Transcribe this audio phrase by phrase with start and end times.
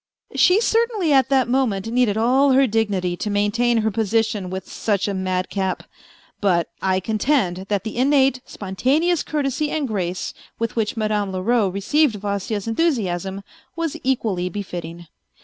[0.33, 4.67] She certainly at that moment needed all her dignity to main tain her position with
[4.67, 5.83] such a madcap.
[6.39, 12.15] But I contend that the Innate, spontaneous courtesy and grace with which Madame Leroux received
[12.15, 13.43] Vasya's enthusiasm,
[13.75, 15.05] was equally befitting.